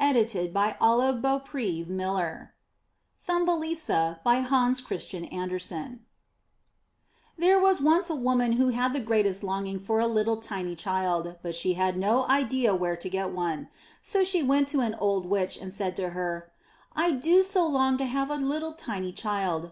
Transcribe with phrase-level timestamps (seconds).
[0.00, 0.16] K^''^ ft.
[0.16, 2.48] e N <s.g 413 MY BOOK HOUSE
[3.24, 6.00] THUMBELISA Hans Christian Andersen
[7.38, 11.36] There was once a woman who had the greatest longing for a Httle tiny child,
[11.40, 13.68] but she had no idea where to get one;
[14.02, 16.50] so she went to an old witch and said to her,
[16.96, 19.64] '1 do so long to have a little tiny child.